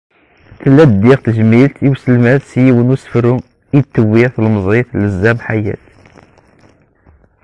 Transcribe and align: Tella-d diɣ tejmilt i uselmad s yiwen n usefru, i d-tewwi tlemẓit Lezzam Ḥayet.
Tella-d 0.61 0.91
diɣ 1.01 1.19
tejmilt 1.25 1.75
i 1.79 1.87
uselmad 1.91 2.41
s 2.49 2.51
yiwen 2.63 2.85
n 2.89 2.93
usefru, 2.95 3.35
i 3.77 3.79
d-tewwi 3.81 4.25
tlemẓit 4.33 4.89
Lezzam 5.03 5.37
Ḥayet. 5.45 5.83